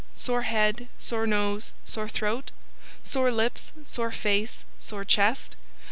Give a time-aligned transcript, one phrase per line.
[0.15, 2.49] Sore Head, Sore Nose, Sore Throat?
[3.03, 5.55] Sore Lips, Sore Face, Sore Chest?